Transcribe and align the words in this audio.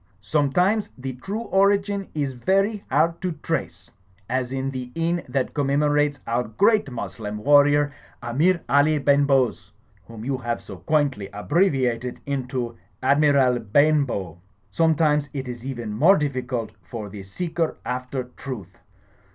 Sometimes 0.23 0.89
the 0.97 1.13
true 1.13 1.41
origin 1.41 2.07
is 2.15 2.33
very 2.33 2.83
hard 2.89 3.21
to 3.21 3.33
trace; 3.43 3.91
as 4.27 4.51
in 4.51 4.71
the 4.71 4.91
inn 4.95 5.21
that 5.29 5.53
commemorates 5.53 6.19
our 6.25 6.45
great 6.45 6.89
Moslem 6.89 7.37
Warrior, 7.37 7.93
Amir 8.23 8.63
Ali 8.67 8.97
Ben 8.97 9.27
Bhoze, 9.27 9.69
whom 10.07 10.25
you 10.25 10.39
have 10.39 10.59
so 10.59 10.77
quaintly 10.77 11.29
abbreviated 11.31 12.19
into 12.25 12.79
Admiral 13.03 13.59
Ben 13.59 14.03
bow. 14.03 14.39
Sometimes 14.71 15.29
it 15.33 15.47
is 15.47 15.63
even 15.67 15.93
more 15.93 16.17
difficult 16.17 16.71
for 16.81 17.07
the 17.07 17.21
seeker 17.21 17.77
after 17.85 18.23
truth. 18.23 18.79